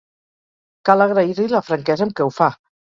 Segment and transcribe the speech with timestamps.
[0.89, 2.55] Cal agrair-li la franquesa amb què ho fa